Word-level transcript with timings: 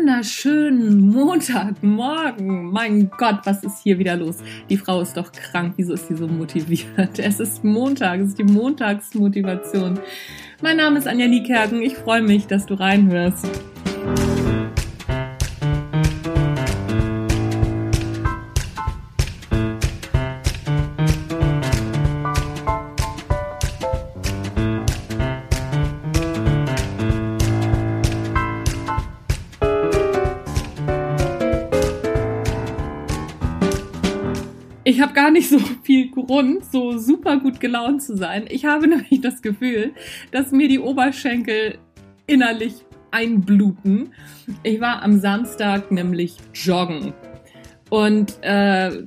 wunderschönen 0.00 1.10
Montagmorgen. 1.10 2.70
Mein 2.70 3.10
Gott, 3.18 3.40
was 3.44 3.62
ist 3.62 3.82
hier 3.82 3.98
wieder 3.98 4.16
los? 4.16 4.38
Die 4.70 4.78
Frau 4.78 5.02
ist 5.02 5.14
doch 5.14 5.30
krank. 5.30 5.74
Wieso 5.76 5.92
ist 5.92 6.08
sie 6.08 6.14
so 6.14 6.26
motiviert? 6.26 7.18
Es 7.18 7.38
ist 7.38 7.62
Montag, 7.62 8.20
es 8.20 8.28
ist 8.28 8.38
die 8.38 8.44
Montagsmotivation. 8.44 10.00
Mein 10.62 10.78
Name 10.78 10.98
ist 10.98 11.06
Anja 11.06 11.26
Niekerken. 11.26 11.82
Ich 11.82 11.96
freue 11.96 12.22
mich, 12.22 12.46
dass 12.46 12.64
du 12.64 12.74
reinhörst. 12.74 13.46
Ich 34.82 35.00
habe 35.02 35.12
gar 35.12 35.30
nicht 35.30 35.48
so 35.48 35.58
viel 35.82 36.10
Grund, 36.10 36.64
so 36.64 36.96
super 36.96 37.38
gut 37.38 37.60
gelaunt 37.60 38.02
zu 38.02 38.16
sein. 38.16 38.46
Ich 38.48 38.64
habe 38.64 38.88
nämlich 38.88 39.20
das 39.20 39.42
Gefühl, 39.42 39.92
dass 40.30 40.52
mir 40.52 40.68
die 40.68 40.78
Oberschenkel 40.78 41.78
innerlich 42.26 42.74
einbluten. 43.10 44.12
Ich 44.62 44.80
war 44.80 45.02
am 45.02 45.20
Samstag 45.20 45.90
nämlich 45.90 46.36
joggen 46.54 47.12
und 47.90 48.38
äh, 48.42 49.02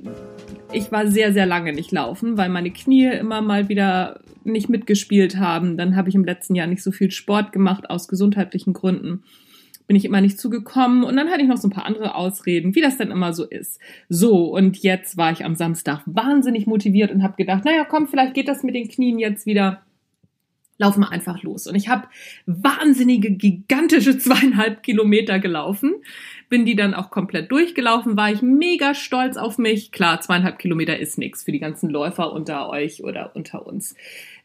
ich 0.72 0.92
war 0.92 1.06
sehr, 1.06 1.32
sehr 1.32 1.46
lange 1.46 1.72
nicht 1.72 1.90
laufen, 1.90 2.36
weil 2.36 2.50
meine 2.50 2.70
Knie 2.70 3.06
immer 3.06 3.40
mal 3.40 3.68
wieder 3.68 4.20
nicht 4.44 4.68
mitgespielt 4.68 5.38
haben. 5.38 5.76
Dann 5.76 5.96
habe 5.96 6.08
ich 6.08 6.14
im 6.14 6.24
letzten 6.24 6.54
Jahr 6.54 6.66
nicht 6.66 6.82
so 6.82 6.92
viel 6.92 7.10
Sport 7.10 7.52
gemacht 7.52 7.88
aus 7.88 8.08
gesundheitlichen 8.08 8.74
Gründen 8.74 9.22
bin 9.86 9.96
ich 9.96 10.04
immer 10.04 10.20
nicht 10.20 10.38
zugekommen 10.38 11.04
und 11.04 11.16
dann 11.16 11.28
hatte 11.28 11.42
ich 11.42 11.48
noch 11.48 11.58
so 11.58 11.68
ein 11.68 11.72
paar 11.72 11.86
andere 11.86 12.14
Ausreden, 12.14 12.74
wie 12.74 12.80
das 12.80 12.96
dann 12.96 13.10
immer 13.10 13.32
so 13.32 13.44
ist. 13.44 13.78
So, 14.08 14.46
und 14.54 14.78
jetzt 14.78 15.16
war 15.16 15.30
ich 15.30 15.44
am 15.44 15.54
Samstag 15.54 16.02
wahnsinnig 16.06 16.66
motiviert 16.66 17.10
und 17.10 17.22
habe 17.22 17.36
gedacht, 17.36 17.64
naja, 17.64 17.84
komm, 17.84 18.08
vielleicht 18.08 18.34
geht 18.34 18.48
das 18.48 18.62
mit 18.62 18.74
den 18.74 18.88
Knien 18.88 19.18
jetzt 19.18 19.46
wieder. 19.46 19.82
Laufen 20.76 21.00
wir 21.00 21.12
einfach 21.12 21.40
los. 21.44 21.68
Und 21.68 21.76
ich 21.76 21.88
habe 21.88 22.08
wahnsinnige, 22.46 23.30
gigantische 23.30 24.18
zweieinhalb 24.18 24.82
Kilometer 24.82 25.38
gelaufen. 25.38 25.94
Bin 26.48 26.64
die 26.64 26.74
dann 26.74 26.94
auch 26.94 27.10
komplett 27.10 27.52
durchgelaufen, 27.52 28.16
war 28.16 28.32
ich 28.32 28.42
mega 28.42 28.94
stolz 28.94 29.36
auf 29.36 29.58
mich. 29.58 29.92
Klar, 29.92 30.20
zweieinhalb 30.20 30.58
Kilometer 30.58 30.98
ist 30.98 31.18
nichts 31.18 31.44
für 31.44 31.52
die 31.52 31.60
ganzen 31.60 31.90
Läufer 31.90 32.32
unter 32.32 32.70
euch 32.70 33.04
oder 33.04 33.36
unter 33.36 33.66
uns. 33.66 33.94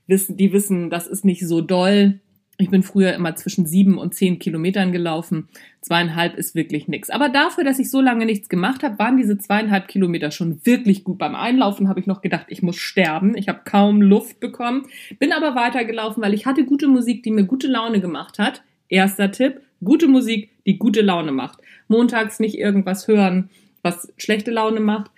Die 0.07 0.53
wissen, 0.53 0.89
das 0.89 1.07
ist 1.07 1.23
nicht 1.23 1.47
so 1.47 1.61
doll 1.61 2.19
ich 2.61 2.69
bin 2.69 2.83
früher 2.83 3.13
immer 3.13 3.35
zwischen 3.37 3.65
sieben 3.65 3.97
und 3.97 4.13
zehn 4.13 4.37
Kilometern 4.37 4.91
gelaufen. 4.91 5.47
Zweieinhalb 5.79 6.35
ist 6.35 6.55
wirklich 6.55 6.89
nix. 6.89 7.09
Aber 7.09 7.29
dafür, 7.29 7.63
dass 7.63 7.79
ich 7.79 7.89
so 7.89 8.01
lange 8.01 8.25
nichts 8.25 8.49
gemacht 8.49 8.83
habe, 8.83 8.99
waren 8.99 9.15
diese 9.15 9.37
zweieinhalb 9.37 9.87
Kilometer 9.87 10.29
schon 10.29 10.59
wirklich 10.65 11.05
gut. 11.05 11.17
Beim 11.17 11.35
Einlaufen 11.35 11.87
habe 11.87 12.01
ich 12.01 12.05
noch 12.05 12.21
gedacht, 12.21 12.47
ich 12.49 12.61
muss 12.61 12.75
sterben. 12.75 13.37
Ich 13.37 13.47
habe 13.47 13.61
kaum 13.63 14.01
Luft 14.01 14.41
bekommen. 14.41 14.87
Bin 15.19 15.31
aber 15.31 15.55
weitergelaufen, 15.55 16.21
weil 16.21 16.33
ich 16.33 16.45
hatte 16.45 16.65
gute 16.65 16.89
Musik, 16.89 17.23
die 17.23 17.31
mir 17.31 17.45
gute 17.45 17.67
Laune 17.67 18.01
gemacht 18.01 18.39
hat. 18.39 18.61
Erster 18.89 19.31
Tipp, 19.31 19.61
gute 19.81 20.09
Musik, 20.09 20.49
die 20.65 20.77
gute 20.77 21.01
Laune 21.01 21.31
macht. 21.31 21.59
Montags 21.87 22.41
nicht 22.41 22.57
irgendwas 22.57 23.07
hören, 23.07 23.49
was 23.83 24.11
schlechte 24.17 24.51
Laune 24.51 24.81
macht. 24.81 25.11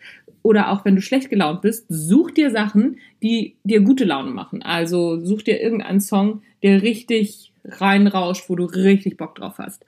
Oder 0.44 0.72
auch 0.72 0.86
wenn 0.86 0.96
du 0.96 1.02
schlecht 1.02 1.30
gelaunt 1.30 1.62
bist, 1.62 1.86
such 1.90 2.32
dir 2.32 2.52
Sachen, 2.52 2.98
die 3.22 3.58
dir 3.64 3.82
gute 3.82 4.06
Laune 4.06 4.32
machen. 4.32 4.64
Also 4.64 5.24
such 5.24 5.44
dir 5.44 5.62
irgendeinen 5.62 6.02
Song, 6.02 6.42
der 6.64 6.82
richtig 6.82 7.54
reinrauscht, 7.64 8.50
wo 8.50 8.56
du 8.56 8.66
richtig 8.66 9.18
Bock 9.18 9.36
drauf 9.36 9.58
hast. 9.58 9.86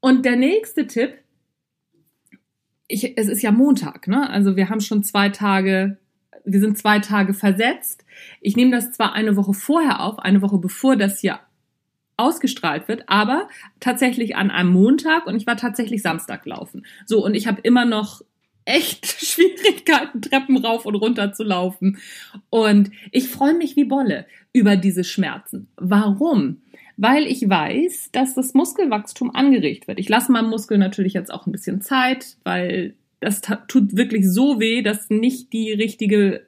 Und 0.00 0.24
der 0.24 0.36
nächste 0.36 0.86
Tipp, 0.86 1.14
ich, 2.86 3.18
es 3.18 3.28
ist 3.28 3.42
ja 3.42 3.52
Montag, 3.52 4.06
ne? 4.06 4.30
Also 4.30 4.56
wir 4.56 4.70
haben 4.70 4.80
schon 4.80 5.02
zwei 5.02 5.28
Tage, 5.28 5.98
wir 6.44 6.60
sind 6.60 6.78
zwei 6.78 7.00
Tage 7.00 7.34
versetzt. 7.34 8.04
Ich 8.40 8.56
nehme 8.56 8.70
das 8.70 8.92
zwar 8.92 9.12
eine 9.12 9.36
Woche 9.36 9.52
vorher 9.52 10.00
auf, 10.00 10.18
eine 10.18 10.40
Woche 10.40 10.58
bevor 10.58 10.96
das 10.96 11.20
hier 11.20 11.40
ausgestrahlt 12.16 12.88
wird, 12.88 13.04
aber 13.06 13.48
tatsächlich 13.80 14.36
an 14.36 14.50
einem 14.50 14.70
Montag 14.70 15.26
und 15.26 15.36
ich 15.36 15.46
war 15.46 15.56
tatsächlich 15.56 16.02
Samstag 16.02 16.44
laufen. 16.46 16.84
So, 17.06 17.24
und 17.24 17.34
ich 17.34 17.46
habe 17.46 17.60
immer 17.62 17.84
noch 17.84 18.22
echt 18.68 19.06
Schwierigkeiten, 19.24 20.20
Treppen 20.20 20.58
rauf 20.58 20.86
und 20.86 20.94
runter 20.94 21.32
zu 21.32 21.42
laufen. 21.42 21.98
Und 22.50 22.90
ich 23.10 23.28
freue 23.28 23.54
mich 23.54 23.76
wie 23.76 23.84
Bolle 23.84 24.26
über 24.52 24.76
diese 24.76 25.04
Schmerzen. 25.04 25.68
Warum? 25.76 26.58
Weil 26.96 27.26
ich 27.26 27.48
weiß, 27.48 28.10
dass 28.12 28.34
das 28.34 28.54
Muskelwachstum 28.54 29.34
angeregt 29.34 29.88
wird. 29.88 29.98
Ich 29.98 30.08
lasse 30.08 30.32
meinem 30.32 30.50
Muskel 30.50 30.78
natürlich 30.78 31.14
jetzt 31.14 31.32
auch 31.32 31.46
ein 31.46 31.52
bisschen 31.52 31.80
Zeit, 31.80 32.36
weil 32.44 32.94
das 33.20 33.40
tut 33.68 33.96
wirklich 33.96 34.28
so 34.28 34.60
weh, 34.60 34.82
dass 34.82 35.10
nicht 35.10 35.52
die 35.52 35.72
richtige 35.72 36.46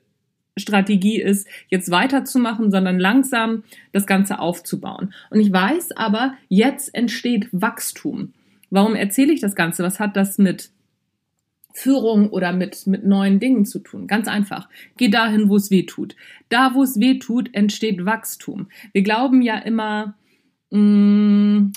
Strategie 0.59 1.21
ist, 1.21 1.49
jetzt 1.69 1.91
weiterzumachen, 1.91 2.71
sondern 2.71 2.99
langsam 2.99 3.63
das 3.93 4.07
Ganze 4.07 4.41
aufzubauen. 4.41 5.15
Und 5.31 5.41
ich 5.41 5.53
weiß 5.53 5.93
aber, 5.93 6.35
jetzt 6.49 6.95
entsteht 6.95 7.49
Wachstum. 7.53 8.35
Warum 8.69 8.95
erzähle 8.95 9.33
ich 9.33 9.41
das 9.41 9.55
Ganze? 9.55 9.83
Was 9.83 9.99
hat 9.99 10.17
das 10.17 10.37
mit 10.37 10.71
Führung 11.73 12.31
oder 12.31 12.53
mit, 12.53 12.87
mit 12.87 13.05
neuen 13.05 13.41
Dingen 13.41 13.65
zu 13.65 13.79
tun. 13.79 14.07
Ganz 14.07 14.29
einfach. 14.29 14.69
Geh 14.97 15.09
dahin, 15.09 15.49
wo 15.49 15.57
es 15.57 15.71
weh 15.71 15.85
tut. 15.85 16.17
Da, 16.49 16.75
wo 16.75 16.83
es 16.83 16.99
weh 16.99 17.19
tut, 17.19 17.55
entsteht 17.55 18.05
Wachstum. 18.05 18.69
Wir 18.93 19.03
glauben 19.03 19.43
ja 19.43 19.59
immer, 19.59 20.15
mh, 20.71 20.81
mm, 20.81 21.73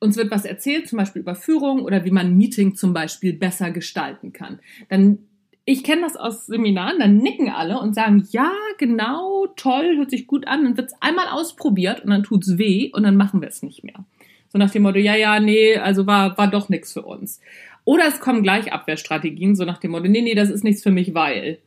uns 0.00 0.16
wird 0.16 0.30
was 0.30 0.44
erzählt, 0.44 0.88
zum 0.88 0.98
Beispiel 0.98 1.22
über 1.22 1.36
Führung 1.36 1.84
oder 1.84 2.04
wie 2.04 2.10
man 2.10 2.26
ein 2.26 2.36
Meeting 2.36 2.74
zum 2.74 2.92
Beispiel 2.92 3.32
besser 3.34 3.70
gestalten 3.70 4.32
kann. 4.32 4.58
Dann 4.88 5.18
ich 5.64 5.84
kenne 5.84 6.02
das 6.02 6.16
aus 6.16 6.46
Seminaren, 6.46 6.98
dann 6.98 7.18
nicken 7.18 7.48
alle 7.48 7.78
und 7.78 7.94
sagen, 7.94 8.26
ja, 8.30 8.52
genau, 8.78 9.46
toll, 9.56 9.96
hört 9.96 10.10
sich 10.10 10.26
gut 10.26 10.48
an. 10.48 10.64
Dann 10.64 10.76
wird 10.76 10.88
es 10.88 10.96
einmal 11.00 11.28
ausprobiert 11.28 12.02
und 12.02 12.10
dann 12.10 12.24
tut's 12.24 12.58
weh 12.58 12.90
und 12.92 13.04
dann 13.04 13.16
machen 13.16 13.40
wir 13.40 13.48
es 13.48 13.62
nicht 13.62 13.84
mehr. 13.84 14.04
So 14.48 14.58
nach 14.58 14.70
dem 14.70 14.82
Motto, 14.82 14.98
ja, 14.98 15.14
ja, 15.14 15.38
nee, 15.40 15.76
also 15.76 16.06
war, 16.06 16.36
war 16.36 16.50
doch 16.50 16.68
nichts 16.68 16.92
für 16.92 17.02
uns. 17.02 17.40
Oder 17.84 18.06
es 18.06 18.20
kommen 18.20 18.42
gleich 18.42 18.72
Abwehrstrategien, 18.72 19.56
so 19.56 19.64
nach 19.64 19.78
dem 19.78 19.92
Motto, 19.92 20.08
nee, 20.08 20.22
nee, 20.22 20.34
das 20.34 20.50
ist 20.50 20.64
nichts 20.64 20.82
für 20.82 20.90
mich, 20.90 21.14
weil. 21.14 21.58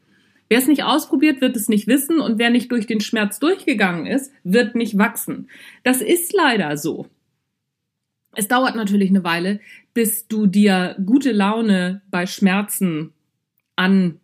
Wer 0.48 0.60
es 0.60 0.68
nicht 0.68 0.84
ausprobiert, 0.84 1.42
wird 1.42 1.56
es 1.56 1.70
nicht 1.70 1.88
wissen 1.88 2.20
und 2.20 2.38
wer 2.38 2.52
nicht 2.52 2.72
durch 2.72 2.86
den 2.86 3.02
Schmerz 3.02 3.40
durchgegangen 3.40 4.06
ist, 4.06 4.32
wird 4.44 4.76
nicht 4.76 4.96
wachsen. 4.98 5.50
Das 5.84 6.02
ist 6.02 6.34
leider 6.34 6.78
so. 6.78 7.08
Es 8.36 8.48
dauert 8.48 8.76
natürlich 8.76 9.10
eine 9.10 9.24
Weile, 9.24 9.60
bis 9.94 10.28
du 10.28 10.46
dir 10.46 10.98
gute 11.04 11.32
Laune 11.32 12.04
bei 12.12 12.28
Schmerzen 12.28 13.14
an, 13.76 14.20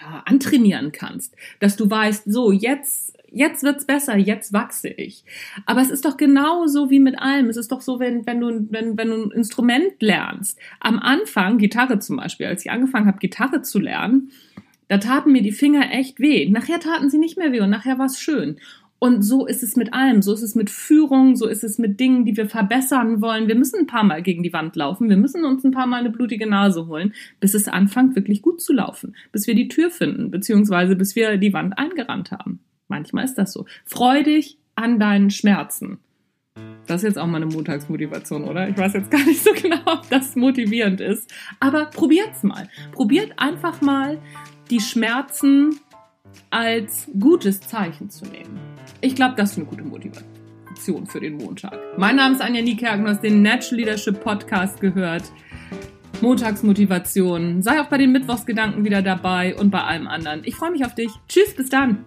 ja, 0.00 0.22
antrainieren 0.24 0.92
kannst. 0.92 1.34
Dass 1.60 1.76
du 1.76 1.90
weißt, 1.90 2.24
so, 2.24 2.52
jetzt 2.52 3.15
jetzt 3.36 3.62
wird's 3.62 3.84
besser, 3.84 4.16
jetzt 4.16 4.52
wachse 4.52 4.88
ich. 4.88 5.24
Aber 5.66 5.80
es 5.82 5.90
ist 5.90 6.04
doch 6.04 6.16
genauso 6.16 6.90
wie 6.90 7.00
mit 7.00 7.18
allem. 7.18 7.48
Es 7.48 7.56
ist 7.56 7.70
doch 7.70 7.82
so, 7.82 8.00
wenn, 8.00 8.26
wenn, 8.26 8.40
du, 8.40 8.66
wenn, 8.70 8.96
wenn 8.96 9.08
du 9.08 9.24
ein 9.24 9.30
Instrument 9.30 10.00
lernst. 10.00 10.58
Am 10.80 10.98
Anfang, 10.98 11.58
Gitarre 11.58 11.98
zum 11.98 12.16
Beispiel, 12.16 12.46
als 12.46 12.64
ich 12.64 12.70
angefangen 12.70 13.06
habe, 13.06 13.18
Gitarre 13.18 13.62
zu 13.62 13.78
lernen, 13.78 14.30
da 14.88 14.98
taten 14.98 15.32
mir 15.32 15.42
die 15.42 15.52
Finger 15.52 15.92
echt 15.92 16.18
weh. 16.18 16.48
Nachher 16.48 16.80
taten 16.80 17.10
sie 17.10 17.18
nicht 17.18 17.36
mehr 17.36 17.52
weh 17.52 17.60
und 17.60 17.70
nachher 17.70 17.98
war's 17.98 18.18
schön. 18.18 18.58
Und 18.98 19.22
so 19.22 19.46
ist 19.46 19.62
es 19.62 19.76
mit 19.76 19.92
allem. 19.92 20.22
So 20.22 20.32
ist 20.32 20.42
es 20.42 20.54
mit 20.54 20.70
Führung, 20.70 21.36
so 21.36 21.46
ist 21.46 21.62
es 21.62 21.78
mit 21.78 22.00
Dingen, 22.00 22.24
die 22.24 22.36
wir 22.36 22.48
verbessern 22.48 23.20
wollen. 23.20 23.48
Wir 23.48 23.54
müssen 23.54 23.80
ein 23.80 23.86
paar 23.86 24.04
Mal 24.04 24.22
gegen 24.22 24.42
die 24.42 24.52
Wand 24.54 24.74
laufen. 24.76 25.10
Wir 25.10 25.18
müssen 25.18 25.44
uns 25.44 25.62
ein 25.64 25.72
paar 25.72 25.86
Mal 25.86 26.00
eine 26.00 26.10
blutige 26.10 26.48
Nase 26.48 26.86
holen, 26.86 27.12
bis 27.38 27.52
es 27.52 27.68
anfängt, 27.68 28.16
wirklich 28.16 28.40
gut 28.40 28.62
zu 28.62 28.72
laufen. 28.72 29.14
Bis 29.32 29.46
wir 29.46 29.54
die 29.54 29.68
Tür 29.68 29.90
finden, 29.90 30.30
beziehungsweise 30.30 30.96
bis 30.96 31.14
wir 31.14 31.36
die 31.36 31.52
Wand 31.52 31.78
eingerannt 31.78 32.30
haben. 32.30 32.60
Manchmal 32.88 33.24
ist 33.24 33.34
das 33.34 33.52
so. 33.52 33.66
Freu 33.84 34.22
dich 34.22 34.58
an 34.74 34.98
deinen 34.98 35.30
Schmerzen. 35.30 35.98
Das 36.86 37.02
ist 37.02 37.08
jetzt 37.08 37.18
auch 37.18 37.26
mal 37.26 37.42
eine 37.42 37.46
Montagsmotivation, 37.46 38.44
oder? 38.44 38.68
Ich 38.68 38.76
weiß 38.76 38.94
jetzt 38.94 39.10
gar 39.10 39.24
nicht 39.24 39.42
so 39.42 39.50
genau, 39.60 39.80
ob 39.86 40.08
das 40.08 40.36
motivierend 40.36 41.00
ist. 41.00 41.32
Aber 41.60 41.86
probiert's 41.86 42.42
mal. 42.42 42.68
Probiert 42.92 43.32
einfach 43.38 43.80
mal, 43.80 44.18
die 44.70 44.80
Schmerzen 44.80 45.80
als 46.50 47.08
gutes 47.18 47.60
Zeichen 47.60 48.10
zu 48.10 48.24
nehmen. 48.26 48.58
Ich 49.00 49.14
glaube, 49.14 49.34
das 49.36 49.52
ist 49.52 49.58
eine 49.58 49.66
gute 49.66 49.84
Motivation 49.84 51.06
für 51.06 51.20
den 51.20 51.36
Montag. 51.36 51.78
Mein 51.96 52.16
Name 52.16 52.34
ist 52.34 52.40
Anja 52.40 52.62
Niekerken, 52.62 53.04
du 53.04 53.10
hast 53.10 53.22
den 53.22 53.42
Natural 53.42 53.76
Leadership 53.78 54.20
Podcast 54.20 54.80
gehört. 54.80 55.24
Montagsmotivation. 56.22 57.62
Sei 57.62 57.80
auch 57.80 57.86
bei 57.86 57.98
den 57.98 58.12
Mittwochsgedanken 58.12 58.84
wieder 58.84 59.02
dabei 59.02 59.54
und 59.56 59.70
bei 59.70 59.82
allem 59.82 60.06
anderen. 60.06 60.42
Ich 60.44 60.54
freue 60.54 60.70
mich 60.70 60.84
auf 60.84 60.94
dich. 60.94 61.10
Tschüss, 61.28 61.54
bis 61.54 61.68
dann. 61.68 62.04